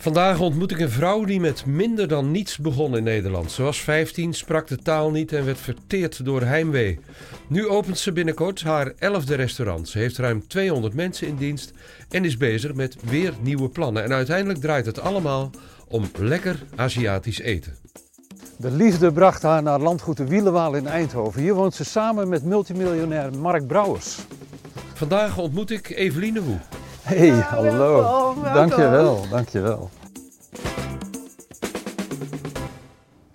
[0.00, 3.50] Vandaag ontmoet ik een vrouw die met minder dan niets begon in Nederland.
[3.52, 6.98] Ze was 15, sprak de taal niet en werd verteerd door heimwee.
[7.46, 9.88] Nu opent ze binnenkort haar elfde restaurant.
[9.88, 11.72] Ze heeft ruim 200 mensen in dienst
[12.08, 14.04] en is bezig met weer nieuwe plannen.
[14.04, 15.50] En uiteindelijk draait het allemaal
[15.88, 17.76] om lekker Aziatisch eten.
[18.56, 21.42] De liefde bracht haar naar landgoed de Wielenwaal in Eindhoven.
[21.42, 24.18] Hier woont ze samen met multimiljonair Mark Brouwers.
[24.94, 26.79] Vandaag ontmoet ik Eveline Woe.
[27.10, 27.70] Hey, hallo.
[27.70, 28.54] welkom, welkom.
[28.54, 29.88] Dankjewel, dankjewel.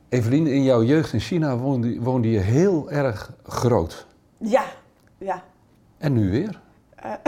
[0.09, 4.07] Evelien, in jouw jeugd in China woonde, woonde je heel erg groot.
[4.37, 4.63] Ja,
[5.17, 5.43] ja.
[5.97, 6.59] En nu weer?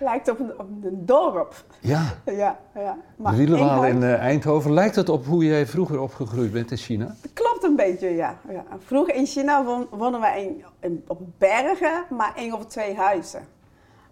[0.00, 1.64] Lijkt op een, op een dorp.
[1.80, 2.96] Ja, Ja, ja.
[3.16, 4.72] de Wielenwaal in eh, Eindhoven.
[4.72, 7.14] Lijkt het op hoe jij vroeger opgegroeid bent in China?
[7.32, 8.38] Klopt een beetje, ja.
[8.48, 8.64] ja.
[8.78, 13.56] Vroeger in China woonden in, in- op bergen, maar één of twee huizen.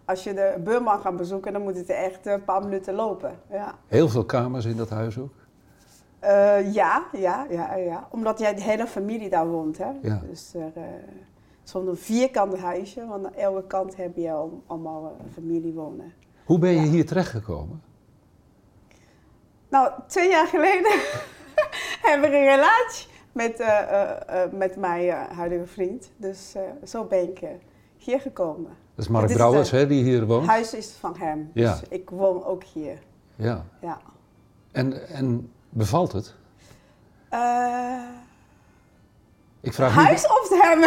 [0.07, 3.39] Als je de buurman gaat bezoeken, dan moet het echt een paar minuten lopen.
[3.51, 5.33] Ja, Heel veel kamers in dat huis ook.
[6.19, 8.09] Eh, ja, ja, ja, ja.
[8.11, 9.91] Omdat jij de hele familie daar woont, hè.
[10.03, 10.21] Ja.
[10.29, 10.83] Dus er, eh,
[11.63, 16.13] zo'n vierkant huisje, want aan elke kant heb je al, allemaal een familie wonen.
[16.45, 16.87] Hoe ben je Ja.
[16.91, 17.83] hier terechtgekomen?
[19.69, 20.91] Nou, twee jaar geleden
[22.09, 26.11] hebben we een relatie met, eh, eh, eh, met mijn eh, huidige vriend.
[26.17, 27.51] Dus eh, zo ben ik eh,
[27.97, 28.71] hier gekomen.
[28.97, 30.41] Dat is Mark Brouwers, hè, die hier woont.
[30.43, 31.71] Het huis is van hem, Ja.
[31.73, 32.99] dus ik woon ook hier.
[33.37, 33.65] Ja.
[33.81, 33.99] Ja.
[34.73, 36.35] En, en bevalt het?
[37.29, 38.03] Eh,
[39.61, 40.81] Ik vraag, huis of hem?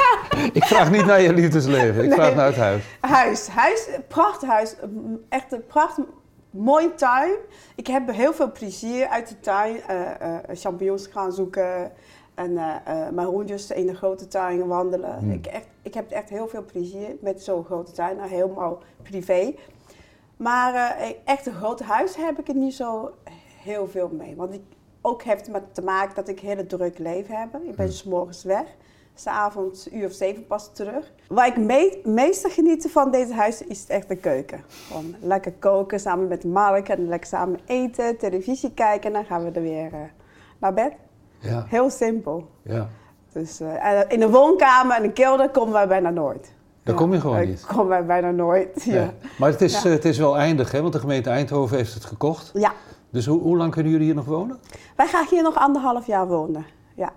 [0.60, 2.18] ik vraag niet naar je liefdesleven, ik Nee.
[2.18, 2.84] vraag naar het huis.
[3.00, 4.74] huis, huis, prachtig huis.
[5.28, 6.04] Echt een prachtig,
[6.50, 7.34] mooi tuin.
[7.74, 9.80] Ik heb heel veel plezier uit de tuin.
[9.82, 11.92] eh, eh, champignons gaan zoeken.
[12.38, 15.18] En eh, eh, mijn hondjes in de grote tuin wandelen.
[15.18, 15.30] Hmm.
[15.30, 18.16] Ik, echt, ik heb echt heel veel plezier met zo'n grote tuin.
[18.16, 19.54] Nou, helemaal privé.
[20.36, 23.14] Maar eh, echt een groot huis heb ik er niet zo
[23.62, 24.36] heel veel mee.
[24.36, 24.60] Want ik,
[25.00, 27.54] ook heeft het met te maken dat ik een hele druk leven heb.
[27.54, 27.94] Ik ben Hmm.
[27.94, 28.66] s morgens weg.
[29.14, 31.12] S'avonds uur of zeven pas terug.
[31.28, 34.64] Waar ik me meeste geniet van deze huis is echt de keuken.
[34.68, 39.44] Gewoon lekker koken samen met Mark en lekker samen eten, televisie kijken en dan gaan
[39.44, 40.12] we er weer
[40.58, 40.92] naar bed.
[41.38, 42.48] Ja, Heel simpel.
[42.62, 42.88] ja.
[43.32, 46.52] Dus eh, en in de woonkamer en de kelder komen wij bijna nooit.
[46.82, 47.64] Daar kom je gewoon daar niet.
[47.66, 48.82] komen wij bijna nooit.
[48.84, 48.92] Ja.
[48.92, 49.10] Nee.
[49.38, 49.88] Maar het is, Ja.
[49.88, 50.80] eh, het is wel eindig, hè?
[50.80, 52.50] want de gemeente Eindhoven heeft het gekocht.
[52.54, 52.72] ja.
[53.10, 54.58] Dus hoe, hoe lang kunnen jullie hier nog wonen?
[54.96, 56.66] Wij gaan hier nog anderhalf jaar wonen.
[56.94, 57.12] Ja.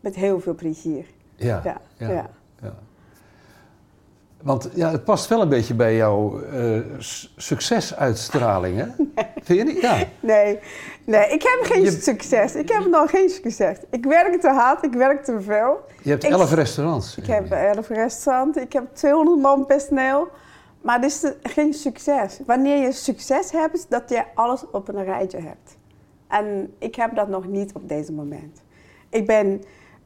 [0.00, 1.06] Met heel veel plezier.
[1.36, 1.62] Ja.
[1.98, 2.26] ja.
[4.44, 6.40] Want ja, het past wel een beetje bij jouw
[6.98, 8.86] s- succesuitstraling, hè?
[9.44, 9.80] Vind je niet?
[9.80, 9.96] Ja.
[10.20, 10.58] Nee,
[11.04, 12.54] nee, ik heb geen Je- succes.
[12.54, 13.76] Ik heb nog geen succes.
[13.90, 15.80] Ik werk te hard, ik werk te veel.
[16.02, 17.16] Je hebt Ik- elf restaurants.
[17.16, 20.28] Ik heb elf restaurants, ik heb 200 man personeel.
[20.80, 22.38] Maar dit is geen succes.
[22.46, 25.76] Wanneer je succes hebt, is dat je alles op een rijtje hebt.
[26.28, 28.62] En ik heb dat nog niet op deze moment.
[29.08, 29.62] Ik ben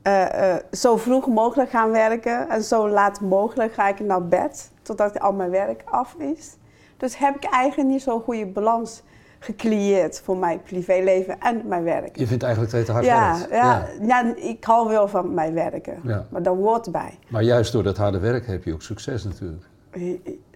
[0.09, 4.71] eh, eh, zo vroeg mogelijk gaan werken en zo laat mogelijk ga ik naar bed,
[4.83, 6.57] totdat al mijn werk af is.
[6.97, 9.03] Dus heb ik eigenlijk niet zo'n goede balans
[9.39, 12.17] gecreëerd voor mijn privéleven en mijn werk.
[12.17, 13.53] Je vindt eigenlijk dat je te hard Ja, werkt.
[13.53, 16.27] ja, ja, ik hou wel van mijn werken, Ja.
[16.31, 17.19] maar dat hoort bij.
[17.29, 19.65] Maar juist door dat harde werk heb je ook succes natuurlijk.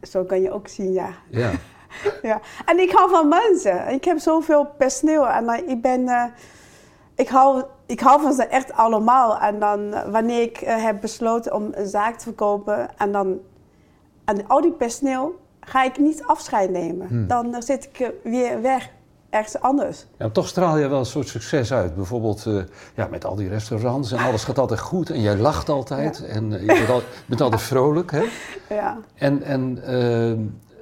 [0.03, 1.09] Zo kan je ook zien, ja.
[1.31, 1.51] Ja.
[2.31, 2.41] ja.
[2.67, 3.89] En ik hou van mensen.
[3.89, 6.09] Ik heb zoveel personeel en ik ben...
[6.09, 6.25] eh,
[7.29, 9.39] hou, ik hou van ze echt allemaal.
[9.39, 12.99] En dan eh, wanneer ik eh, heb besloten om een zaak te verkopen...
[12.99, 13.39] en dan
[14.25, 17.07] en al die personeel ga ik niet afscheid nemen.
[17.09, 17.27] Hmm.
[17.27, 18.91] Dan eh, zit ik weer weg,
[19.31, 20.07] ergens anders.
[20.19, 21.95] Ja, toch straal je wel een soort succes uit.
[21.95, 22.47] Bijvoorbeeld
[22.95, 26.51] ja, met al die restaurants en alles gaat altijd goed en jij lacht altijd en
[26.51, 28.11] je bent, al, je bent altijd vrolijk.
[28.11, 28.23] Hè?
[28.69, 28.99] Ja.
[29.15, 29.79] En, en,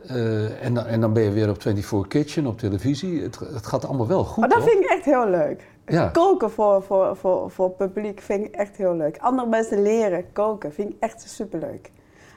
[0.07, 3.23] eh, en, dan- en dan ben je weer op 24 Kitchen op televisie.
[3.23, 4.37] Het, het gaat allemaal wel goed.
[4.37, 4.69] Maar dat hoor.
[4.69, 5.69] vind ik echt heel leuk.
[5.91, 6.09] Ja.
[6.09, 9.19] Koken voor, voor, voor, voor publiek vind ik echt heel leuk.
[9.19, 11.91] Andere mensen leren koken vind ik echt superleuk.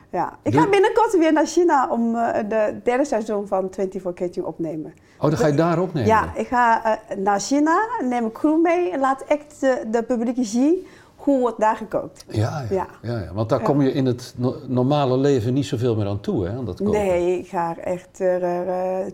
[0.09, 0.37] Ja.
[0.41, 4.93] Ik ga binnenkort weer naar China om eh, de derde seizoen van 24 Kitchen opnemen.
[5.19, 6.09] Oh, dan ga je daar opnemen?
[6.09, 10.03] Ja, ik ga eh, naar China, neem een crew mee en laat echt de, de
[10.03, 12.25] publiek zien hoe wordt daar gekookt.
[12.27, 12.87] Ja, ja.
[13.01, 13.19] Ja.
[13.19, 16.45] ja, want daar kom je in het no- normale leven niet zoveel meer aan toe,
[16.45, 16.57] hè?
[16.57, 17.01] Aan dat koken.
[17.01, 18.37] Nee, ik ga echt eh,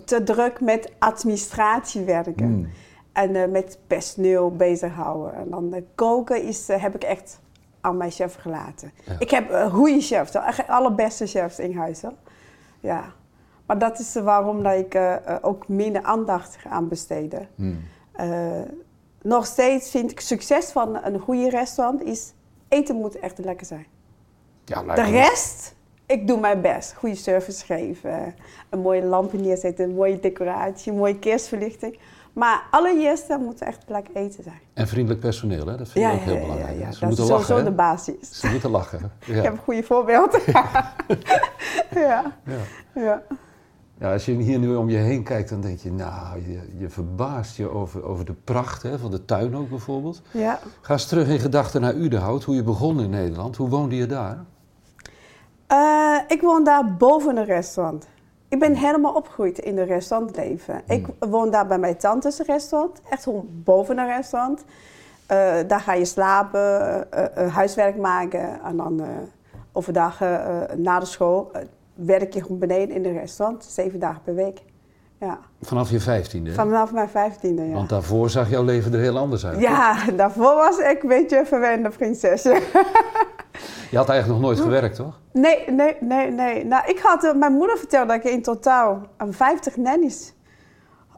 [0.05, 2.49] te druk met administratie werken.
[2.49, 2.67] Mm.
[3.19, 5.33] En eh, met personeel bezighouden.
[5.33, 7.39] En dan eh, koken is, eh, heb ik echt
[7.81, 8.91] aan mijn chef gelaten.
[9.05, 9.15] Ja.
[9.19, 12.01] Ik heb een goede chefs, de allerbeste chefs in huis.
[12.01, 12.13] Hoor.
[12.79, 13.03] Ja.
[13.65, 17.47] Maar dat is waarom dat ik ook minder aandacht aan besteden.
[17.55, 17.79] Mm.
[18.19, 18.61] Eh,
[19.21, 22.33] nog steeds vind ik succes van een goede restaurant is...
[22.67, 23.85] eten moet echt lekker zijn.
[24.65, 25.75] Ja, De rest
[26.05, 26.93] ik doe mijn best.
[26.93, 28.35] Goede service geven,
[28.69, 31.97] een mooie lampen neerzetten, een mooie decoratie, een mooie kerstverlichting.
[32.39, 34.59] Maar allereerst moet echt plek eten zijn.
[34.73, 35.77] En vriendelijk personeel, hè?
[35.77, 36.79] dat vind ik ook heel belangrijk.
[36.79, 36.91] Ja, ja.
[36.91, 37.45] Ze dat moeten is lachen.
[37.45, 37.63] sowieso hè?
[37.63, 38.39] de basis.
[38.39, 38.99] Ze moeten lachen.
[39.25, 39.35] Ja.
[39.35, 40.39] Ik heb een goede voorbeeld.
[40.45, 40.93] ja.
[41.95, 42.23] Ja.
[42.95, 43.23] ja.
[43.99, 46.89] Ja, als je hier nu om je heen kijkt, dan denk je, nou, je, je
[46.89, 50.21] verbaast je over, over de pracht hè, van de tuin ook bijvoorbeeld.
[50.31, 50.59] ja.
[50.81, 53.55] Ga eens terug in gedachten naar Udenhout, hoe je begon in Nederland.
[53.55, 54.45] Hoe woonde je daar?
[55.67, 58.07] Eh, ik woon daar boven een restaurant.
[58.49, 60.81] Ik ben helemaal opgegroeid in een restaurantleven.
[60.87, 63.01] Ik woon daar bij mijn tantes restaurant.
[63.09, 64.63] Echt gewoon boven een restaurant.
[65.25, 68.61] Eh, daar ga je slapen, eh, eh, huiswerk maken.
[68.63, 69.01] En dan
[69.71, 70.19] overdag
[70.75, 71.51] na de school
[71.93, 73.63] werk je gewoon beneden in een restaurant.
[73.63, 74.61] Zeven dagen per week.
[75.19, 75.39] Ja.
[75.61, 76.53] Vanaf je vijftiende.
[76.53, 77.73] Vanaf mijn vijftiende, ja.
[77.73, 79.59] Want daarvoor zag jouw leven er heel anders uit.
[79.59, 82.61] Ja, daarvoor was ik een beetje een verwende prinsesje.
[83.91, 85.19] Je had eigenlijk nog nooit gewerkt, toch?
[85.33, 86.65] Nee, nee, nee, nee.
[86.65, 90.33] Nou, ik had, eh, mijn moeder vertelde dat ik in totaal een 50 nannies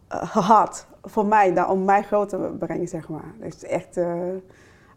[0.07, 0.85] eh, had.
[1.03, 3.33] Voor mij, dan, om mij groot te brengen, zeg maar.
[3.39, 4.13] Dat is echt, eh,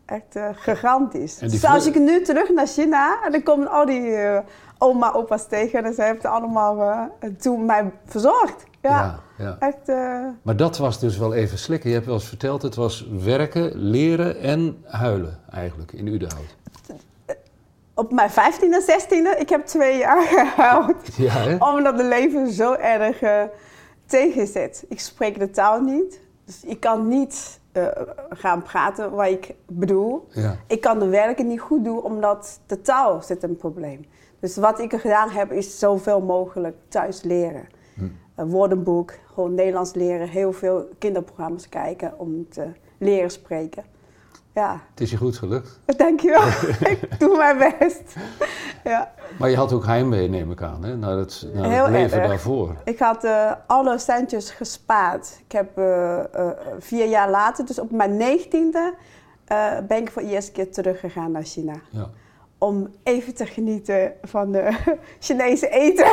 [0.07, 1.39] echt eh, gigantisch.
[1.39, 4.39] Dus als ik nu terug naar China, en dan komen al die eh,
[4.79, 5.85] oma, opa's tegen.
[5.85, 6.83] En ze hebben allemaal
[7.21, 8.65] eh, toen mij verzorgd.
[8.83, 9.57] Ja, ja.
[9.59, 9.89] echt...
[9.89, 11.89] eh, Maar dat was dus wel even slikken.
[11.89, 16.57] Je hebt wel eens verteld, het was werken, leren en huilen eigenlijk in Udenhout.
[17.95, 21.17] Op mijn 15e, 16e, ik heb twee jaar gehuild.
[21.17, 21.57] Ja?
[21.59, 23.43] Omdat het leven zo erg eh,
[24.07, 24.85] tegenzet.
[24.89, 26.21] Ik spreek de taal niet.
[26.45, 27.87] Dus ik kan niet eh,
[28.29, 30.27] gaan praten wat ik bedoel.
[30.31, 30.57] Ja.
[30.67, 34.07] Ik kan de werken niet goed doen, omdat de taal zit een probleem.
[34.41, 37.67] Dus wat ik gedaan heb, is zoveel mogelijk thuis leren.
[38.35, 40.29] Een woordenboek, gewoon Nederlands leren.
[40.29, 42.67] Heel veel kinderprogramma's kijken om te
[42.99, 43.85] leren spreken.
[44.55, 45.81] Ja, Het is je goed gelukt.
[45.97, 46.47] dankjewel.
[46.93, 48.03] ik doe mijn best.
[48.85, 49.13] ja.
[49.39, 50.97] Maar je had ook heimwee, neem ik aan, hè?
[50.97, 52.29] naar het, naar het leven erg.
[52.29, 52.77] daarvoor.
[52.85, 55.41] Ik had eh, alle centjes gespaard.
[55.47, 56.49] Ik heb eh, eh,
[56.79, 58.95] vier jaar later, dus op mijn negentiende,
[59.89, 61.75] ben ik voor de eerste keer teruggegaan naar China.
[61.91, 62.11] Ja.
[62.59, 64.77] Om even te genieten van de
[65.21, 66.13] Chinese eten.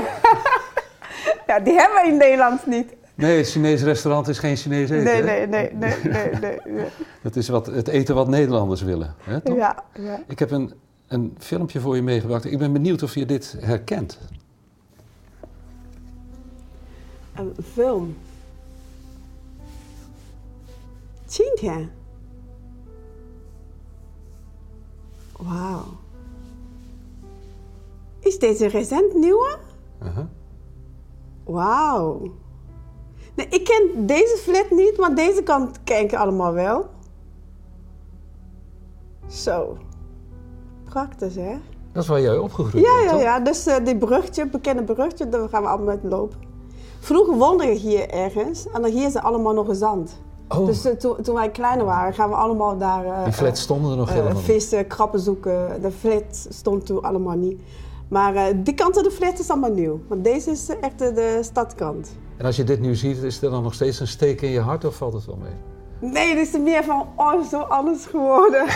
[1.47, 2.93] ja, die hebben we in Nederland niet.
[3.15, 5.03] Nee, het Chinees restaurant is geen Chinees eten.
[5.03, 6.59] Nee, nee, nee, nee, nee, nee.
[6.65, 6.87] nee.
[7.21, 9.15] Dat is wat, het eten wat Nederlanders willen.
[9.19, 9.55] Hè, toch?
[9.55, 10.23] Ja, ja.
[10.27, 10.73] Ik heb een,
[11.07, 12.45] een filmpje voor je meegebracht.
[12.45, 14.19] Ik ben benieuwd of je dit herkent.
[17.35, 18.15] Een film.
[21.31, 21.91] 今天.
[25.39, 25.83] Wauw.
[28.19, 29.57] Is deze recent nieuwe?
[30.03, 30.25] Uh-huh.
[31.43, 32.33] Wauw.
[33.35, 36.85] Nee, ik ken deze flat niet, maar deze kant ken ik allemaal wel.
[39.27, 39.77] Zo.
[40.83, 41.55] Prachtig, hè?
[41.91, 43.21] Dat is waar jij opgegroeid Ja, bent, ja, toch?
[43.21, 43.39] ja.
[43.39, 46.37] Dus eh die brugje, bekende brugje, daar gaan we allemaal met lopen.
[46.99, 50.21] Vroeger woonden we hier ergens en dan hier is allemaal nog zand.
[50.47, 53.61] Oh, Dus eh, toen, toen wij kleiner waren, gaan we allemaal daar eh, die flats
[53.61, 55.81] stonden er nog helemaal vissen, krabben zoeken.
[55.81, 57.61] De flat stond toen allemaal niet.
[58.09, 59.99] Maar die kant van de flat is allemaal nieuw.
[60.07, 62.11] Want deze is echt de, de stadkant.
[62.41, 64.59] En als je dit nu ziet, is er dan nog steeds een steek in je
[64.59, 66.11] hart of valt het wel mee?
[66.11, 68.65] Nee, dit is er meer van, oh, zo anders geworden.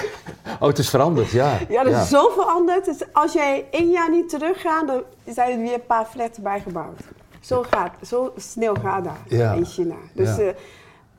[0.60, 1.58] Oh, het is veranderd, ja.
[1.70, 2.86] Ja, dat is zo veranderd.
[2.86, 7.00] Dus als jij één jaar niet teruggaat, dan zijn er weer een paar flats bijgebouwd.
[7.40, 9.54] Zo gaat, zo snel gaat dat Ja.
[9.54, 9.96] in China.
[10.14, 10.42] Dus Ja.
[10.44, 10.56] eh,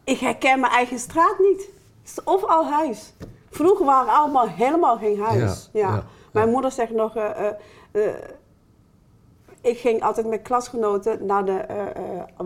[0.04, 1.60] ik herken mijn eigen straat niet.
[2.02, 3.12] Het is overal huis.
[3.50, 5.70] Vroeger waren allemaal helemaal geen huis.
[5.72, 7.46] Ja, Mijn moeder zegt nog, eh,
[7.92, 8.02] eh,
[9.66, 11.86] ik ging altijd met klasgenoten naar de, eh,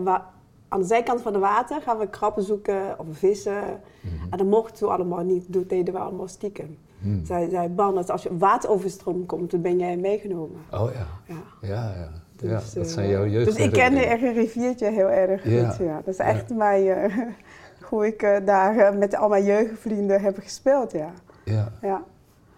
[0.05, 0.19] eh,
[0.67, 3.61] aan de zijkant van het water, gaan we krabben zoeken of vissen.
[4.01, 4.13] Mhm.
[4.29, 6.77] En dat mochten we allemaal niet, dat deden we allemaal stiekem.
[6.99, 7.25] Hmm.
[7.25, 10.61] Zij, zij bang dat als je wateroverstroom komt, dan ben jij meegenomen.
[10.71, 11.41] Oh ja, Ja.
[11.61, 12.09] ja, ja.
[12.49, 13.45] ja Dus, dat eh, zijn jouw jeugd.
[13.45, 15.69] Dus ik kende echt een riviertje heel erg Ja.
[15.69, 15.85] goed.
[15.85, 15.95] Ja.
[16.05, 17.17] Dat is echt mijn, eh,
[17.89, 20.91] hoe ik eh, daar eh, met al mijn jeugdvrienden heb gespeeld.
[20.91, 21.09] Ja.
[21.45, 21.71] Ja.
[21.81, 22.03] Ja.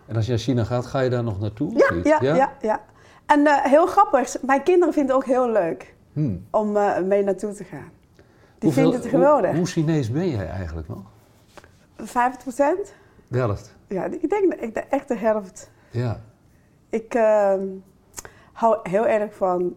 [0.05, 1.73] En als je naar China gaat, ga je daar nog naartoe?
[2.03, 2.81] Ja, ja, ja, ja.
[3.25, 6.35] En eh, heel grappig, mijn kinderen vinden het ook heel leuk Hm.
[6.51, 7.91] om eh, mee naartoe te gaan.
[8.15, 8.23] Die
[8.59, 9.49] Hoeveel- vinden het geweldig.
[9.49, 11.01] Hoe, hoe Chinees ben jij eigenlijk nog?
[11.97, 12.93] 50 procent?
[13.27, 13.75] De helft.
[13.87, 15.71] Ja, ik denk, ik denk echt de helft.
[15.91, 16.19] Ja.
[16.89, 17.61] Ik ehm,
[18.53, 19.75] hou heel erg van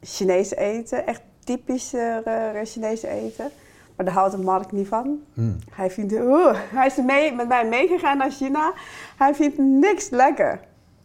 [0.00, 2.16] Chinees eten, echt typisch eh
[2.64, 3.50] Chinees eten.
[3.96, 5.22] Maar daar houdt Mark niet van.
[5.34, 5.52] Hm.
[5.70, 8.72] Hij, vindt, oeh, hij is mee, met mij meegegaan naar China.
[9.16, 10.60] Hij vindt niks lekker.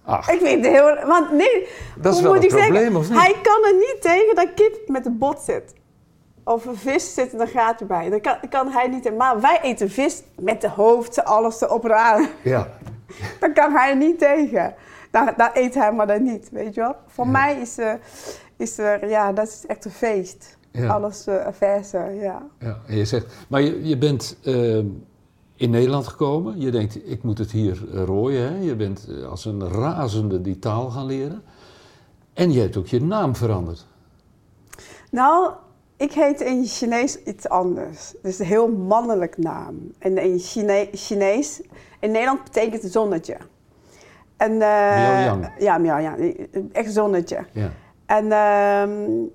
[0.05, 1.05] Ach, Ik vind het heel...
[1.07, 1.67] Want nee,
[1.97, 2.71] Dat is wel moet een ik zeggen?
[2.71, 3.19] probleem, of niet?
[3.19, 5.73] Hij kan er niet tegen dat kip met de bot zit.
[6.43, 8.09] Of een vis zit er een gaatje bij.
[8.09, 9.17] Dat kan, kan hij niet.
[9.17, 12.27] Maar wij eten vis met de hoofd, alles erop en aan.
[12.43, 12.67] ja.
[13.39, 14.75] Daar kan hij niet tegen.
[15.11, 16.95] dan, dan eet hij maar dan niet, weet je wel.
[17.07, 17.93] Voor mij is, uh,
[18.57, 20.57] is er, ja, dat is echt een feest.
[20.87, 22.41] Alles uh, verse, ja.
[22.59, 22.77] ja.
[22.87, 24.85] En je zegt, maar je, je bent uh,
[25.55, 26.59] in Nederland gekomen.
[26.59, 28.53] Je denkt, ik moet het hier rooien.
[28.53, 28.59] Hè?
[28.59, 31.43] Je bent als een razende die taal gaan leren.
[32.33, 33.85] En je hebt ook je naam veranderd.
[35.11, 35.51] Nou,
[35.97, 38.13] ik heet in Chinees iets anders.
[38.21, 39.91] Dus een heel mannelijk naam.
[39.99, 41.61] En in Chine Chinees,
[41.99, 43.37] in Nederland betekent het zonnetje.
[44.37, 46.47] En, uh, miao Ja, miao yang.
[46.71, 47.45] Echt zonnetje.
[47.51, 47.71] Ja.
[48.05, 49.25] En, uh,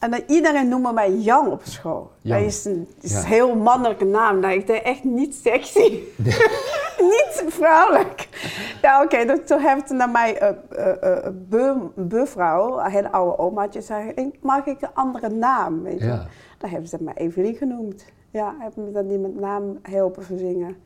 [0.00, 2.10] en iedereen noemt mij Yang op school.
[2.22, 4.40] Dat is een, is een heel mannelijke naam.
[4.40, 5.98] Dat ik denk echt niet sexy.
[7.14, 8.28] niet vrouwelijk.
[8.82, 9.20] Ja, oké.
[9.20, 14.66] Okay, toen heeft naar mij een uh, uh, buurvrouw, een hele oude omaatje, zei: Mag
[14.66, 15.82] ik een andere naam?
[15.82, 16.06] Weet je?
[16.06, 16.26] Ja.
[16.58, 18.04] Dan hebben ze mij Evelien genoemd.
[18.30, 20.76] Ja, hebben me dan die met naam helpen verzingen.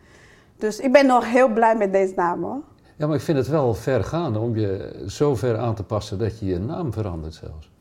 [0.56, 2.60] Dus ik ben nog heel blij met deze naam hoor.
[2.96, 6.18] Ja, maar ik vind het wel ver gaan om je zo ver aan te passen
[6.18, 7.72] dat je je naam verandert zelfs.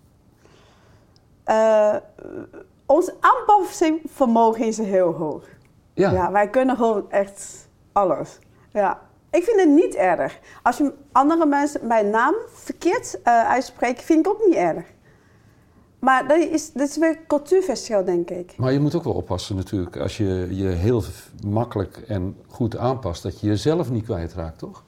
[1.47, 1.95] Uh,
[2.85, 5.43] ons aanpassingsvermogen is heel hoog.
[5.93, 6.11] Ja.
[6.11, 6.31] ja.
[6.31, 8.39] Wij kunnen gewoon echt alles.
[8.71, 8.99] Ja.
[9.31, 10.39] Ik vind het niet erg.
[10.63, 14.85] Als je andere mensen mijn naam verkeerd uh, uitspreekt, vind ik ook niet erg.
[15.99, 18.53] Maar dat is, dat is weer cultuurverschil, denk ik.
[18.57, 19.97] Maar je moet ook wel oppassen natuurlijk.
[19.97, 21.03] Als je je heel
[21.47, 24.83] makkelijk en goed aanpast, dat je jezelf niet kwijtraakt, toch?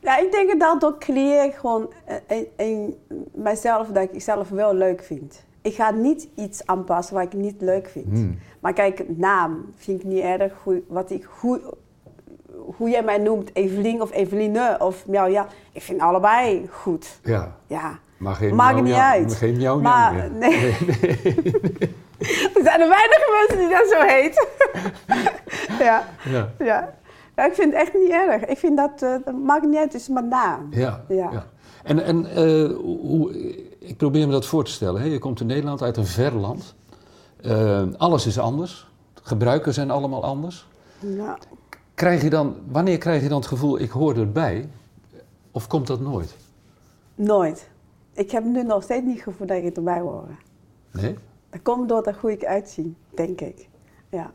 [0.00, 1.92] Ja, ik denk dat dat creëer ik gewoon
[2.26, 2.96] in, in
[3.34, 5.44] mijzelf dat ik zelf wel leuk vind.
[5.66, 8.06] Ik ga niet iets aanpassen wat ik niet leuk vind.
[8.06, 8.38] Hmm.
[8.60, 10.52] Maar kijk, naam vind ik niet erg.
[10.62, 11.60] Hoe, wat ik, hoe,
[12.76, 17.18] hoe jij mij noemt, Evelien of Eveline of ja, ja, ik vind allebei goed.
[17.22, 17.56] Ja.
[17.66, 17.98] ja.
[18.16, 19.34] Maar geen Maakt niet uit.
[19.34, 20.50] Geen jou maar, nee.
[20.50, 20.70] nee.
[22.56, 24.46] er zijn er weinige mensen die dat zo heet.
[25.86, 26.08] ja.
[26.24, 26.52] ja.
[26.58, 26.94] ja.
[27.36, 28.44] Ja, ik vind het echt niet erg.
[28.44, 30.68] Ik vind dat, uh, dat maakt niet uit, het is mijn naam.
[30.70, 31.46] Ja, ja.
[31.82, 33.32] En, en uh, hoe,
[33.86, 35.00] ik probeer me dat voor te stellen.
[35.00, 35.06] Hè?
[35.06, 36.74] Je komt in Nederland uit een ver land.
[37.40, 38.86] Uh, alles is anders.
[39.22, 40.66] Gebruiken zijn allemaal anders.
[40.98, 41.38] Ja.
[41.94, 44.68] Krijg je dan, wanneer krijg je dan het gevoel, ik hoor erbij?
[45.50, 46.36] Of komt dat nooit?
[47.14, 47.68] Nooit.
[48.12, 50.28] Ik heb nu nog steeds niet het gevoel dat ik erbij hoor.
[50.90, 51.16] Nee?
[51.50, 53.68] Dat komt door hoe ik uitzie, denk ik.
[54.10, 54.30] Ja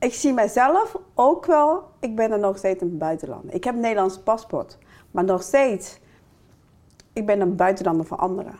[0.00, 3.54] ik zie mijzelf ook wel, ik ben er nog steeds een buitenlander.
[3.54, 4.78] Ik heb een Nederlands paspoort,
[5.10, 5.98] maar nog steeds,
[7.20, 8.54] ik ben een buitenlander voor anderen.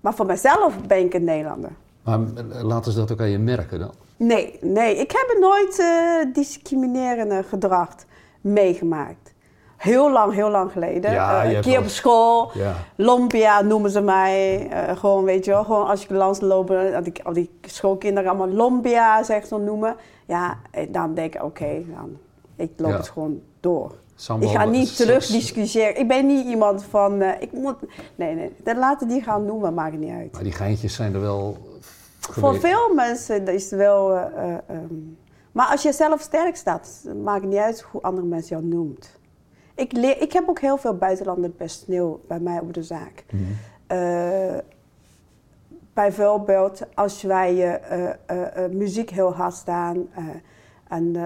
[0.00, 1.70] Maar voor mezelf ben ik een Nederlander.
[2.02, 3.92] Maar eh, laten ze dat ook aan je merken dan?
[4.16, 4.96] Nee, nee.
[4.96, 7.88] Ik heb nooit uh, discriminerende gedrag
[8.40, 9.34] meegemaakt.
[9.76, 11.12] Heel lang, heel lang geleden.
[11.12, 12.50] Ja, uh, een keer op school.
[12.54, 12.74] Ja.
[12.96, 14.66] Lompia noemen ze mij.
[14.70, 15.64] Uh, gewoon, weet je wel.
[15.64, 19.96] Gewoon als ik langs loop, dat ik al die schoolkinderen allemaal Lompia zeg zo noemen.
[20.26, 22.18] Ja, eh, dan denk ik, oké, dan
[22.56, 23.94] ik loop het gewoon door.
[24.40, 25.98] Ik ga niet terug discussiëren.
[25.98, 27.76] Ik ben niet iemand van, uh, ik moet...
[28.14, 30.32] Nee, nee, dan laten die gaan noemen, maakt niet uit.
[30.32, 31.56] Maar die geintjes zijn er wel...
[32.20, 34.16] Voor veel mensen is het wel...
[34.16, 35.18] Uh, um,
[35.52, 39.18] maar als je zelf sterk staat, maakt het niet uit hoe andere mensen jou noemt.
[39.74, 43.24] Ik, leer, ik heb ook heel veel buitenlanders personeel bij mij op de zaak.
[43.30, 43.98] Mm -hmm.
[43.98, 44.58] uh,
[45.92, 47.80] bijvoorbeeld als wij
[48.70, 50.08] muziek heel hard staan
[50.88, 51.16] en,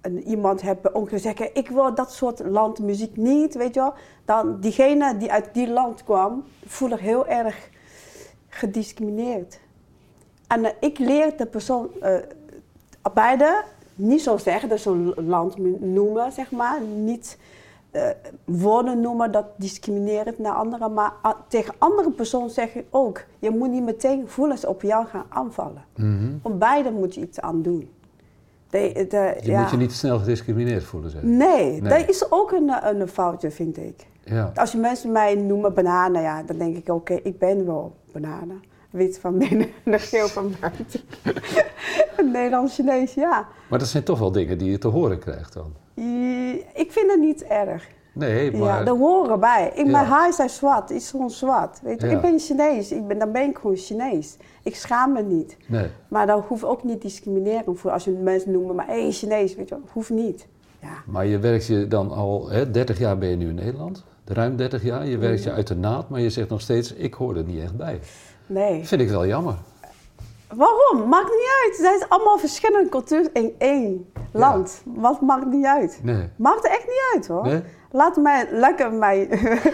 [0.00, 3.94] en, iemand heeft ongeveer zeggen, ik wil dat soort landmuziek niet, weet je wel.
[4.24, 7.70] Dan diegene die uit die land kwam, voelde heel erg
[8.48, 9.60] gediscrimineerd.
[10.46, 11.90] En ik leer de persoon
[13.14, 13.64] beide
[13.94, 16.80] niet zo zeggen, dus zo'n land noemen, zeg maar.
[16.80, 17.38] Niet
[17.92, 18.08] uh,
[18.44, 21.12] woorden noemen dat discriminerend naar anderen, maar
[21.48, 25.84] tegen andere personen zeggen ook, je moet niet meteen gevoelens op jou gaan aanvallen.
[25.96, 27.90] Mm Om beide moet je iets aan doen.
[28.70, 31.22] De, de, je moet je niet snel gediscrimineerd voelen, zeg.
[31.22, 34.06] Nee, nee, dat is ook een, een foutje, vind ik.
[34.24, 34.52] Ja.
[34.54, 38.62] Als je mensen mij noemen bananen, ja, dan denk ik, oké, ik ben wel bananen.
[38.90, 41.00] Wit van binnen en geel van buiten.
[42.32, 43.48] Nederlands-Chinees, ja.
[43.70, 45.74] Maar dat zijn toch wel dingen die je te horen krijgt dan?
[46.74, 47.88] Ik vind het niet erg.
[48.18, 48.68] Nee, maar...
[48.68, 49.72] Ja, er horen bij.
[49.74, 51.80] Ik, Mijn haar is zwart, is gewoon zwart.
[51.82, 52.08] Weet je?
[52.08, 54.36] Ik ben Chinees, ik ben, dan ben ik gewoon Chinees.
[54.62, 55.56] Ik schaam me niet.
[55.66, 55.86] Nee.
[56.08, 59.54] Maar dan hoeft ook niet discrimineren voor als je mensen noemen, maar hé, hey, Chinees,
[59.54, 60.46] weet je hoeft niet.
[60.80, 61.02] Ja.
[61.06, 64.56] Maar je werkt je dan al, hè, 30 jaar ben je nu in Nederland, ruim
[64.56, 65.06] 30 jaar.
[65.06, 65.56] Je werkt je mm.
[65.56, 68.00] uit de naad, maar je zegt nog steeds, ik hoor er niet echt bij.
[68.46, 68.86] Nee.
[68.86, 69.54] Vind ik wel jammer.
[70.54, 71.08] Waarom?
[71.08, 71.76] Maakt niet uit.
[71.76, 74.82] Het zijn allemaal verschillende culturen in één land.
[74.84, 76.00] Wat maakt niet uit?
[76.02, 76.28] Nee.
[76.36, 77.42] Maakt er echt niet uit hoor.
[77.42, 77.62] Nee?
[77.90, 79.28] Laat mij lekker mij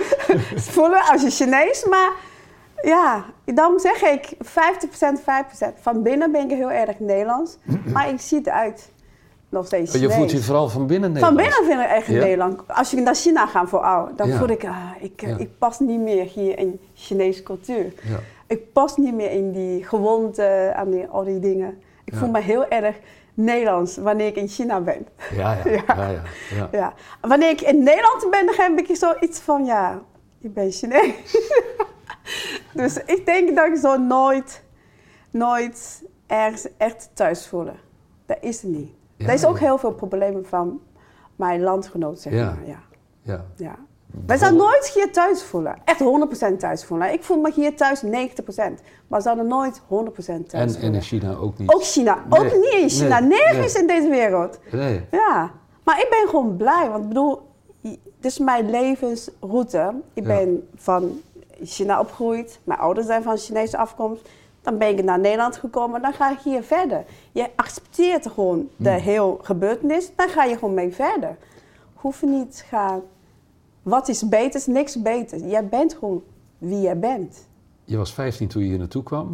[0.75, 1.85] voelen als je Chinees.
[1.91, 2.11] Maar
[2.83, 4.39] ja, dan zeg ik 50%,
[5.21, 5.81] 5%.
[5.81, 7.57] Van binnen ben ik heel erg Nederlands.
[7.93, 8.93] maar ik zie het uit
[9.49, 11.59] nog steeds Maar je voelt je vooral van binnen Van Nederlands.
[11.59, 12.25] binnen vind ik echt Ja?
[12.25, 12.61] Nederland.
[12.67, 14.39] Als je naar China gaat vooral, dan Ja.
[14.39, 15.37] voel ik, ah, ik, Ja.
[15.39, 17.93] ik pas niet meer hier in Chinese cultuur.
[18.47, 20.43] Ik pas niet meer in die gewoonte
[20.77, 21.83] en die, al die dingen.
[22.05, 22.19] Ik Ja.
[22.19, 22.97] voel me heel erg
[23.35, 25.07] Nederlands wanneer ik in China ben.
[25.33, 26.23] Ja, ja, Ja.
[26.55, 26.69] ja.
[26.73, 26.95] ja.
[27.21, 30.03] Wanneer ik in Nederland ben, dan heb ik zoiets van, ja,
[30.41, 31.15] ik ben Chinees.
[32.75, 34.63] dus ik denk dat ik zo nooit,
[35.31, 37.77] nooit ergens echt thuis voelen.
[38.27, 38.91] Dat is niet.
[39.17, 40.81] Er is ook heel veel problemen van
[41.37, 42.41] mijn landgenoot, zeg maar.
[42.67, 42.83] Ja.
[43.23, 43.45] ja.
[43.57, 43.77] Ja.
[44.27, 45.77] Wij zouden nooit hier thuis voelen.
[45.85, 46.01] Echt
[46.53, 47.13] 100% thuis voelen.
[47.13, 48.09] Ik voel me hier thuis 90%.
[49.09, 50.83] Maar we zouden nooit 100% thuis En, voelen.
[50.83, 51.75] en in China ook niet.
[51.75, 52.19] Ook China.
[52.29, 53.19] Ook niet in China.
[53.21, 53.29] Nee.
[53.29, 53.83] Nergens Nee.
[53.83, 54.59] in deze wereld.
[54.73, 55.05] Nee.
[55.11, 55.51] Ja.
[55.85, 56.89] Maar ik ben gewoon blij.
[56.91, 57.41] Want ik bedoel,
[57.81, 59.95] dit is mijn levensroute.
[60.15, 60.29] Ik Ja.
[60.37, 61.21] ben van
[61.63, 62.59] China opgegroeid.
[62.65, 64.29] Mijn ouders zijn van Chinese afkomst.
[64.63, 66.03] Dan ben ik naar Nederland gekomen.
[66.03, 67.05] Dan ga ik hier verder.
[67.33, 68.99] Je accepteert gewoon de Hmm.
[69.01, 70.11] heel gebeurtenis.
[70.17, 71.37] Dan ga je gewoon mee verder.
[71.95, 73.03] Hoef je niet te gaan...
[73.85, 74.55] Wat is beter?
[74.61, 75.39] Is niks beter.
[75.39, 76.23] Jij bent gewoon
[76.59, 77.47] wie jij bent.
[77.85, 79.31] Je was 15 toen je hier naartoe kwam.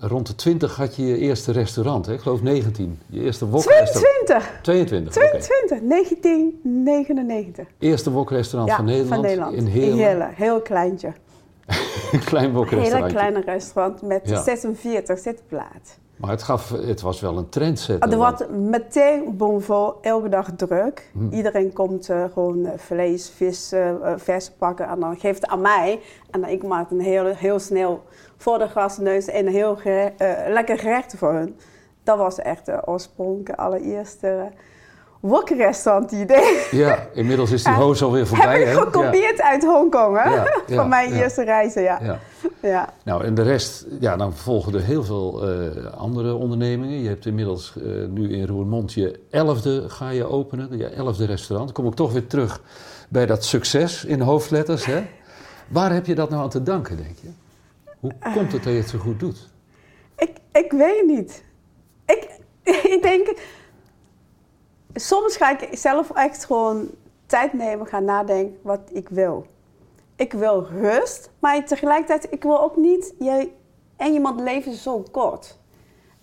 [0.00, 2.12] Rond de 20 had je je eerste restaurant, hè?
[2.12, 2.98] ik geloof 19.
[3.06, 4.26] Je eerste wokrestaurant.
[4.26, 4.58] 22.
[4.62, 5.16] 22.
[5.16, 5.38] oké.
[5.38, 5.78] 22.
[5.88, 7.66] 1999.
[7.78, 9.14] Eerste wokrestaurant Ja, van Nederland.
[9.14, 9.54] van Nederland.
[9.54, 10.30] In Heerlen.
[10.34, 11.12] Heel kleintje.
[12.12, 13.12] Een klein Een hele wokrestaurant.
[13.12, 14.42] kleine restaurant met Ja.
[14.42, 15.96] 46 zitplaatsen.
[16.18, 18.10] Maar het, gaf, het was wel een trendsetter.
[18.10, 21.10] er wordt meteen bomvol, elke dag druk.
[21.12, 21.28] Hm.
[21.34, 25.50] Iedereen komt eh, gewoon eh, vlees, vis, eh, eh, vers pakken en dan geeft het
[25.50, 26.00] aan mij.
[26.30, 28.02] En dan ik maak een heel, heel snel
[28.36, 31.56] voor de gastneus en een heel gere- eh, lekker gerecht voor hun.
[32.04, 34.48] Dat was echt de oorspronkelijke allereerste
[35.20, 36.62] wokrestaurant idee.
[36.70, 38.60] Ja, inmiddels is die hoos alweer Heb voorbij.
[38.60, 38.74] ik hè?
[38.74, 40.34] gekopieerd uit Hongkong, hè?
[40.34, 42.18] Ja, ja, Van mijn eerste reizen, ja.
[42.62, 42.94] Ja.
[43.04, 46.98] Nou, en de rest, ja, dan volgen er heel veel eh, andere ondernemingen.
[46.98, 51.74] Je hebt inmiddels eh, nu in Roermond je elfde ga je openen, je elfde restaurant.
[51.74, 52.62] Dan kom ik toch weer terug
[53.08, 54.84] bij dat succes in hoofdletters.
[54.84, 55.06] Hè?
[55.68, 57.28] Waar heb je dat nou aan te danken, denk je?
[58.00, 59.48] Hoe komt het dat je het zo goed doet?
[60.16, 61.44] Ik, ik weet niet.
[62.06, 62.28] Ik,
[62.94, 63.34] ik denk,
[64.94, 66.90] soms ga ik zelf echt gewoon
[67.26, 69.46] tijd nemen, gaan nadenken wat ik wil.
[70.18, 73.50] Ik wil rust, maar tegelijkertijd, ik wil ook niet, je,
[73.96, 75.58] en iemand leven is zo kort.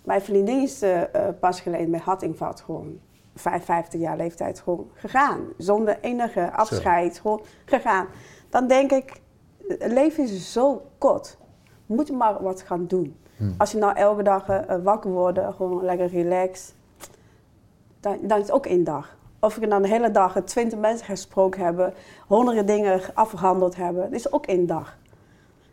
[0.04, 3.00] Mijn vriendin is eh, eh, pas geleden met hartinfarct gewoon
[3.34, 5.40] 55 jaar leeftijd gewoon gegaan.
[5.58, 8.06] Zonder enige afscheid, gewoon gegaan.
[8.48, 9.20] Dan denk ik,
[9.68, 11.38] het leven is zo kort.
[11.86, 13.16] Moet je maar wat gaan doen.
[13.58, 16.74] Als je nou elke dag eh, wakker wordt, gewoon lekker relaxed,
[18.00, 19.16] dan, dan is het ook één dag.
[19.40, 21.94] Of ik dan de hele dag twintig mensen gesproken hebben,
[22.26, 24.96] honderden dingen afgehandeld hebben, dat is ook één dag.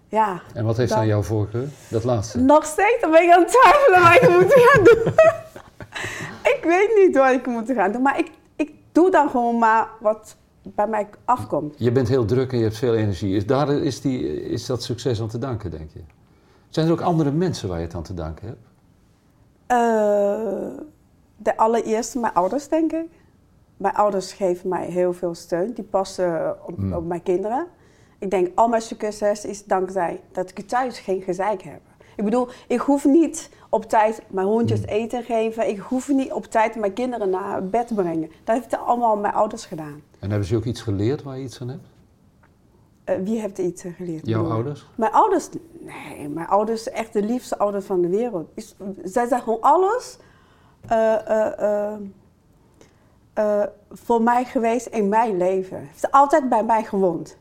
[0.07, 0.41] Ja.
[0.53, 1.67] En wat heeft dan- dan jouw voorkeur?
[1.89, 2.39] Dat laatste.
[2.39, 5.13] Nog steeds dan ben ik aan het twijfelen wat ik moet gaan doen.
[6.55, 9.87] ik weet niet wat ik moet gaan doen, maar ik, ik doe dan gewoon maar
[9.99, 11.75] wat bij mij afkomt.
[11.77, 13.35] Je bent heel druk en je hebt veel energie.
[13.35, 15.99] Is, daar is, die, is dat succes aan te danken, denk je?
[16.69, 18.59] Zijn er ook andere mensen waar je het aan te danken hebt?
[19.65, 19.77] Eh,
[21.37, 23.05] de allereerste mijn ouders, denk ik.
[23.83, 25.73] Mijn ouders geven mij heel veel steun.
[25.73, 26.93] Die passen op, Mm.
[26.93, 27.67] op mijn kinderen.
[28.19, 31.81] Ik denk, al mijn succes is dankzij dat ik thuis geen gezeik heb.
[32.15, 34.85] Ik bedoel, ik hoef niet op tijd mijn hondjes Mm.
[34.85, 35.69] eten te geven.
[35.69, 38.31] Ik hoef niet op tijd mijn kinderen naar bed te brengen.
[38.43, 40.01] Dat heeft allemaal mijn ouders gedaan.
[40.19, 41.85] En hebben ze ook iets geleerd waar je iets aan hebt?
[43.03, 44.25] Eh, wie heeft iets geleerd?
[44.27, 44.87] Jouw bedoel ouders?
[44.95, 48.49] Mijn ouders, nee, mijn ouders zijn echt de liefste ouders van de wereld.
[49.03, 50.17] Zij zijn gewoon alles
[50.87, 51.93] eh,
[53.33, 55.77] eh, eh, voor mij geweest in mijn leven.
[55.79, 57.37] Ze heeft altijd bij mij gewoond.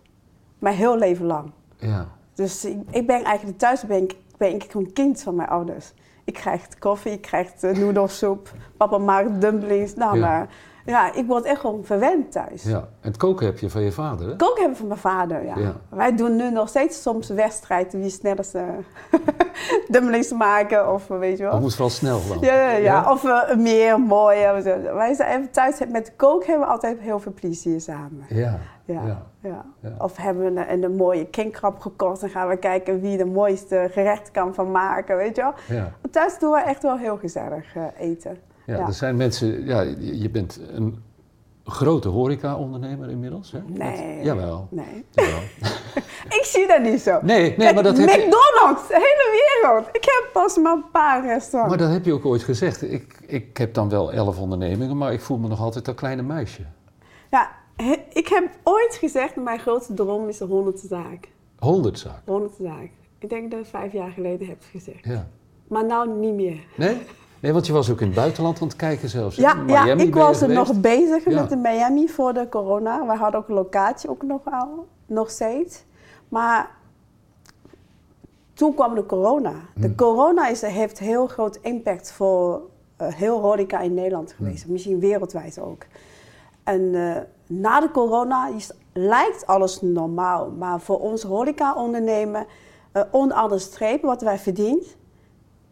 [0.58, 1.50] Mijn heel leven lang.
[1.76, 2.06] Ja.
[2.34, 5.92] Dus ik, ik ben eigenlijk thuis ben ik, ben ik gewoon kind van mijn ouders.
[6.24, 8.52] Ik krijg koffie, ik krijg uh, noedelsoep.
[8.76, 9.94] Papa maakt dumplings.
[9.94, 10.26] Nou, Ja.
[10.26, 10.48] maar
[10.86, 12.62] ja, ik word echt gewoon verwend thuis.
[12.62, 12.76] ja.
[12.78, 14.36] En het koken heb je van je vader, hè?
[14.36, 15.56] Koken hebben van mijn vader, ja.
[15.56, 15.72] Ja.
[15.88, 18.62] Wij doen nu nog steeds soms een wedstrijd wie snelst uh,
[19.88, 21.52] dumplings maken of weet je wel.
[21.52, 22.38] Dat moet vooral snel dan.
[22.40, 23.10] Ja, ja, ja.
[23.10, 24.50] of uh, meer, mooi.
[24.50, 24.94] Of zo.
[24.94, 28.24] Wij zijn even thuis met koken hebben we altijd heel veel plezier samen.
[28.28, 28.58] Ja.
[28.84, 29.64] Ja, Ja.
[29.98, 33.88] Of hebben we een, een mooie kinkrab gekocht en gaan we kijken wie de mooiste
[33.90, 35.54] gerecht kan van maken, weet je wel.
[36.10, 38.38] Thuis doen we echt wel heel gezellig uh, eten.
[38.66, 38.86] Ja, Ja.
[38.86, 39.66] er zijn mensen...
[39.66, 41.02] Ja, je je bent een
[41.64, 43.58] grote horeca-ondernemer inmiddels, hè?
[43.66, 44.16] Nee.
[44.16, 44.66] Dat- jawel.
[44.70, 45.04] Nee.
[45.10, 45.40] jawel.
[46.38, 47.18] Ik zie dat niet zo.
[47.22, 48.14] Nee, nee, maar dat heb je...
[48.16, 49.88] McDonald's, de hele wereld.
[49.92, 51.76] Ik heb pas maar een paar restaurants.
[51.76, 52.82] Maar dat heb je ook ooit gezegd.
[52.82, 56.22] Ik, ik heb dan wel elf ondernemingen, maar ik voel me nog altijd dat kleine
[56.22, 56.62] meisje.
[57.30, 61.28] Ja, he- ik heb ooit gezegd, mijn grootste droom is de honderdste zaak.
[61.58, 62.20] Honderd zaak.
[62.26, 62.88] Honderdste zaak.
[63.18, 65.04] Ik denk dat ik vijf jaar geleden heb gezegd.
[65.04, 65.28] Ja.
[65.68, 66.64] Maar nou niet meer.
[66.76, 66.96] Nee?
[67.42, 69.36] Nee, want je was ook in het buitenland aan het kijken zelfs.
[69.36, 71.40] Ja, ja ik was er nog bezig Ja.
[71.40, 73.06] met de Miami voor de corona.
[73.06, 75.84] We hadden ook een locatie ook nog, al, nog steeds.
[76.28, 76.70] Maar
[78.54, 79.52] toen kwam de corona.
[79.74, 79.94] De Hmm.
[79.96, 82.60] corona is, heeft heel groot impact voor
[82.96, 84.46] eh, heel horeca in Nederland Hmm.
[84.46, 84.66] geweest.
[84.66, 85.82] Misschien wereldwijd ook.
[86.64, 90.50] En eh, na de corona is, lijkt alles normaal.
[90.50, 92.46] Maar voor ons horeca-ondernemer,
[92.92, 94.84] eh onder de streep, wat wij verdienen,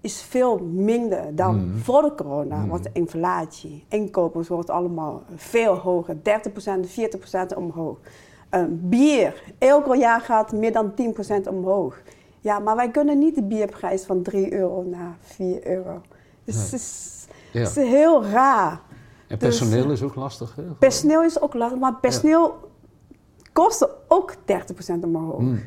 [0.00, 1.78] is veel minder dan Mhm.
[1.78, 2.66] voor de corona.
[2.66, 6.16] Want de inflatie, inkopers wordt allemaal veel hoger.
[6.22, 7.98] 30%, 40% omhoog.
[8.48, 12.00] Eh, bier, elk jaar gaat meer dan 10% omhoog.
[12.40, 16.00] Ja, maar wij kunnen niet de bierprijs van 3 euro naar 4 euro.
[16.44, 16.64] Dus Nee.
[16.64, 17.60] het is, Ja.
[17.60, 18.80] het is heel raar.
[19.28, 20.56] En Dus- personeel is ook lastig.
[20.56, 20.62] Hè?
[20.62, 22.54] Personeel is ook lastig, maar personeel
[23.52, 25.36] kost ook 30% omhoog.
[25.38, 25.60] Hmm.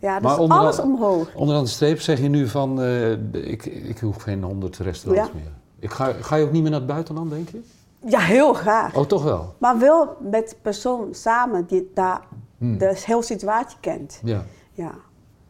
[0.00, 1.34] Ja, dus onder- alles omhoog.
[1.34, 5.38] Onderaan de streep zeg je nu van, eh, ik, ik hoef geen honderd restaurants Ja.
[5.38, 5.52] meer.
[5.78, 7.60] Ik ga, ga je ook niet meer naar het buitenland, denk je?
[8.06, 8.96] Ja, heel graag.
[8.96, 9.54] Oh, toch wel?
[9.58, 12.20] Maar wel met de persoon samen die daar
[12.58, 12.78] Hmm.
[12.78, 14.20] de hele situatie kent.
[14.24, 14.44] Ja.
[14.72, 14.94] Ja.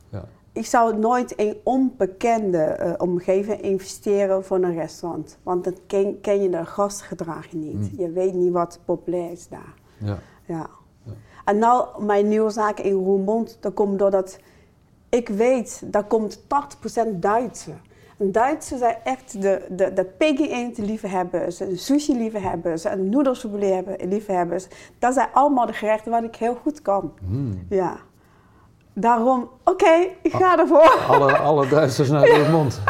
[0.08, 0.24] ja.
[0.52, 5.38] Ik zou nooit in onbekende eh, omgeving investeren voor een restaurant.
[5.42, 7.88] Want dan ken, ken je de gastgedrag niet.
[7.88, 7.90] Hmm.
[7.98, 9.74] Je weet niet wat populair is daar.
[9.98, 10.18] ja.
[10.46, 10.66] Ja.
[11.50, 14.38] En nou, mijn nieuwe zaak in Roermond, dat komt doordat
[15.08, 16.44] ik weet, daar komt 80%
[17.12, 17.80] Duitsen.
[18.18, 20.06] En Duitsers zijn echt de, de, de
[20.50, 23.54] eend liefhebbers, de sushi liefhebbers, en noedelsoep
[23.98, 24.66] liefhebbers.
[24.98, 27.12] Dat zijn allemaal de gerechten wat ik heel goed kan.
[27.18, 27.66] Hmm.
[27.68, 27.96] Ja.
[28.92, 31.04] Daarom, oké, ik ga ervoor.
[31.08, 32.80] Alle, alle Duitsers naar de mond.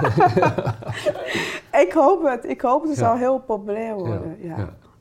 [1.86, 2.96] Ik hoop het, ik hoop het Ja.
[2.98, 4.36] zal heel populair worden.
[4.40, 4.56] Ja.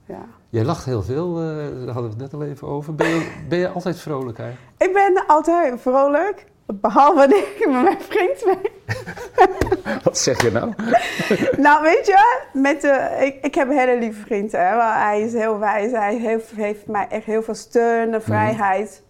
[0.05, 0.25] ja.
[0.49, 1.45] Jij lacht heel veel, eh,
[1.85, 2.95] daar hadden we het net al even over.
[2.95, 4.71] Ben je, ben je altijd vrolijk eigenlijk?
[4.77, 8.71] Ik ben altijd vrolijk, behalve wanneer ik met mijn vriend ben.
[10.03, 10.73] Wat zeg je nou?
[11.65, 14.51] Nou, weet je, met de, ik, ik heb een hele lieve vriend.
[14.51, 15.91] Hè, maar hij is heel wijs.
[15.91, 19.03] Hij heeft, heeft mij echt heel veel steun en vrijheid.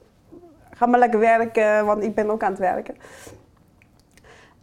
[0.74, 2.96] Ga maar lekker werken, want ik ben ook aan het werken.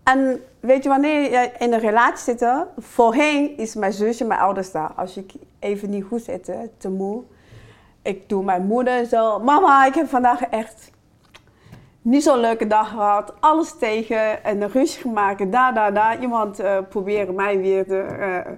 [0.09, 2.47] En weet je, wanneer je in een relatie zit,
[2.79, 4.93] voorheen is mijn zusje, mijn ouders daar.
[4.97, 7.23] Als ik even niet goed zit, te moe.
[8.03, 9.39] Ik doe mijn moeder zo.
[9.39, 10.91] Mama, ik heb vandaag echt
[12.03, 13.33] niet zo'n leuke dag gehad.
[13.41, 15.53] Alles tegen en een ruzie gemaakt.
[15.53, 16.21] Daar, daar, daar.
[16.21, 17.99] Iemand eh proberen mij weer te...
[18.01, 18.53] eh,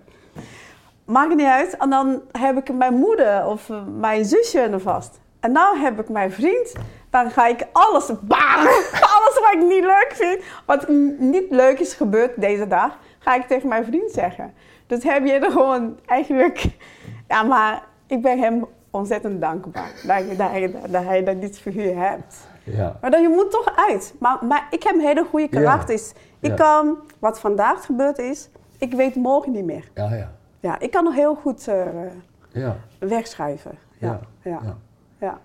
[1.04, 1.76] maakt niet uit.
[1.76, 5.20] En dan heb ik mijn moeder of mijn zusje er vast.
[5.40, 6.72] En nu heb ik mijn vriend.
[7.10, 8.68] Dan ga ik alles, bang,
[9.14, 13.46] alles wat ik niet leuk vind, wat niet leuk is gebeurd deze dag, ga ik
[13.46, 14.54] tegen mijn vriend zeggen.
[14.86, 16.66] Dus heb je er gewoon eigenlijk,
[17.28, 21.96] ja, maar ik ben hem ontzettend dankbaar dat, dat, hij, dat hij dat dit figuur
[21.96, 22.36] hebt.
[22.64, 22.96] Ja.
[23.00, 24.14] Maar dan, je moet toch uit.
[24.18, 26.12] Maar, maar ik heb een hele goede karakters.
[26.40, 26.54] Ik Ja.
[26.54, 29.88] kan, wat vandaag gebeurd is, ik weet morgen niet meer.
[29.94, 30.32] Ja, ja.
[30.60, 31.84] Ja, ik kan nog heel goed eh,
[32.52, 32.76] ja.
[32.98, 33.78] wegschuiven.
[33.98, 34.60] Ja, ja,
[35.20, 35.38] ja.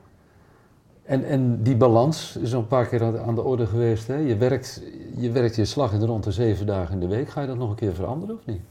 [1.04, 4.08] En, en die balans is al een paar keer aan de, orde geweest.
[4.08, 4.16] Hè?
[4.16, 4.82] Je, werkt,
[5.18, 7.30] je werkt je slag in de rond de zeven dagen in de week.
[7.30, 8.62] Ga je dat nog een keer veranderen of niet?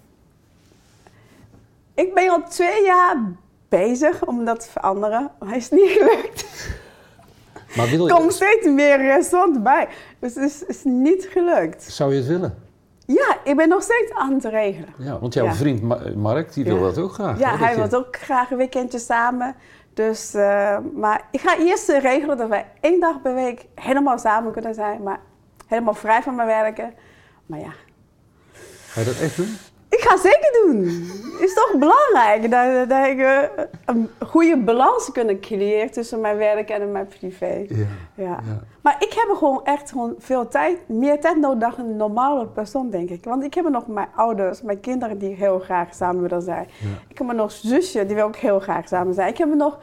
[1.95, 3.17] Ik ben al twee jaar
[3.69, 5.31] bezig om dat te veranderen.
[5.41, 6.45] Maar het is niet gelukt.
[7.77, 9.89] Maar wil Er komen je, steeds meer restaurants bij.
[10.19, 11.83] Dus het is, is niet gelukt.
[11.83, 12.55] zou je het willen?
[13.07, 14.89] Ja, ik ben nog steeds aan het regelen.
[14.99, 15.55] Ja, want jouw Ja.
[15.55, 16.81] vriend Ma- Mark, die wil Ja.
[16.83, 17.39] dat ook graag.
[17.39, 19.55] Ja, hè, hij wil je- ook graag een weekendje samen.
[19.95, 24.53] Dus, eh, maar ik ga eerst regelen dat wij één dag per week helemaal samen
[24.53, 25.03] kunnen zijn.
[25.03, 25.21] Maar
[25.67, 26.95] helemaal vrij van mijn werken.
[27.47, 27.73] Maar ja,
[28.87, 29.57] Ga je dat echt doen?
[29.97, 30.85] Ik ga zeker doen.
[31.41, 36.71] is toch belangrijk dat, dat ik eh, een goede balans kunnen creëren tussen mijn werk
[36.71, 37.65] en mijn privé.
[37.69, 37.87] Ja.
[38.15, 38.25] Ja.
[38.25, 38.61] ja.
[38.83, 42.91] Maar ik heb gewoon echt gewoon veel tijd, meer tijd nodig dan een normale persoon,
[42.91, 43.25] denk ik.
[43.25, 46.67] Want ik heb nog mijn ouders, mijn kinderen die heel graag samen willen zijn.
[46.81, 46.89] Ja.
[47.09, 49.29] Ik heb nog zusje die wil ook heel graag samen zijn.
[49.29, 49.79] Ik heb nog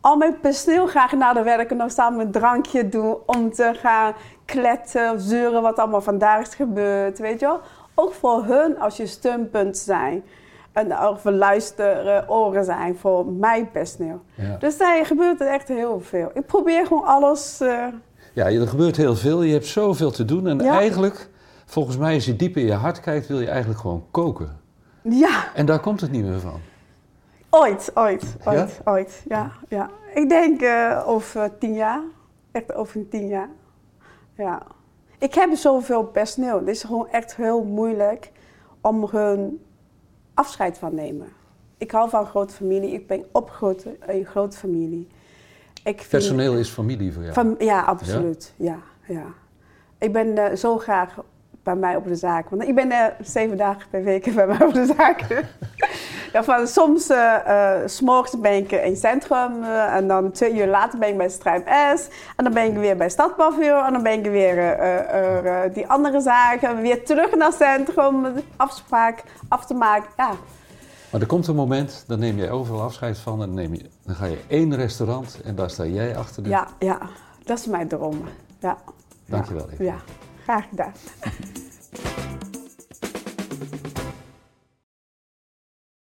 [0.00, 4.12] al mijn personeel graag na de werken nog samen een drankje doen om te gaan
[4.44, 7.60] kletten, zeuren wat allemaal vandaag is gebeurd, weet je wel.
[7.94, 10.24] Ook voor hun als je steunpunt zijn.
[10.72, 14.20] En ook voor luisteren, oren zijn voor mijn personeel.
[14.34, 14.56] Ja.
[14.56, 16.30] Dus daar gebeurt er echt heel veel.
[16.34, 17.60] Ik probeer gewoon alles...
[17.60, 17.86] eh,
[18.32, 19.42] ja, er gebeurt heel veel.
[19.42, 20.46] Je hebt zoveel te doen.
[20.46, 20.72] En Ja.
[20.78, 21.30] eigenlijk,
[21.64, 24.56] volgens mij, als je diep in je hart kijkt, wil je eigenlijk gewoon koken.
[25.02, 26.60] ja, En daar komt het niet meer van.
[27.50, 29.22] ooit, ooit, ooit, ooit.
[29.28, 29.90] Ja, ja.
[30.14, 32.00] Ik denk eh, over tien jaar.
[32.52, 33.48] Echt over tien jaar.
[34.36, 34.62] Ja.
[35.24, 36.58] Ik heb zoveel personeel.
[36.58, 38.30] Het is gewoon echt heel moeilijk
[38.80, 39.64] om hun
[40.34, 41.28] afscheid van te nemen.
[41.78, 42.92] Ik hou van een grote familie.
[42.92, 45.08] Ik ben opgegroeid in een grote familie.
[45.74, 47.34] Ik vind- Personeel is familie voor jou.
[47.34, 48.54] Van, ja, absoluut.
[48.56, 48.78] Ja?
[49.06, 49.24] Ja,
[49.98, 51.22] Ik ben eh, zo graag
[51.62, 52.48] bij mij op de zaak.
[52.48, 55.20] Want ik ben er zeven dagen per week bij mij op de zaak.
[56.34, 60.54] ja, van soms, uh, uh, s'morgens ben ik in het centrum uh, en dan twee
[60.54, 62.08] uur later ben ik bij Strijp S.
[62.36, 64.78] En dan ben ik weer bij Stadpavillon en dan ben ik weer
[65.72, 66.80] die andere zaken.
[66.80, 70.10] Weer terug naar het centrum, afspraak af te maken.
[70.16, 70.30] Ja.
[71.10, 73.90] Maar er komt een moment, dan neem jij overal afscheid van en dan, neem je,
[74.04, 76.48] dan ga je één restaurant en daar sta jij achter de...
[76.48, 76.98] Ja, ja.
[77.44, 78.22] dat is mijn droom.
[78.58, 78.76] Ja.
[79.26, 79.66] Dankjewel.
[79.78, 79.96] Ja, ja.
[80.42, 80.92] graag gedaan.